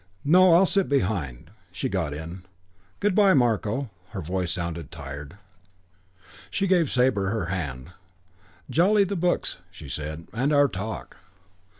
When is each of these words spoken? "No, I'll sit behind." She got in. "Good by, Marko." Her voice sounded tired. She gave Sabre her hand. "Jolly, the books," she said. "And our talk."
"No, 0.25 0.55
I'll 0.55 0.65
sit 0.65 0.89
behind." 0.89 1.51
She 1.71 1.87
got 1.87 2.11
in. 2.11 2.43
"Good 2.99 3.13
by, 3.13 3.35
Marko." 3.35 3.91
Her 4.09 4.21
voice 4.21 4.51
sounded 4.51 4.89
tired. 4.89 5.37
She 6.49 6.65
gave 6.65 6.89
Sabre 6.89 7.29
her 7.29 7.45
hand. 7.53 7.91
"Jolly, 8.67 9.03
the 9.03 9.15
books," 9.15 9.59
she 9.69 9.87
said. 9.87 10.25
"And 10.33 10.51
our 10.51 10.67
talk." 10.67 11.17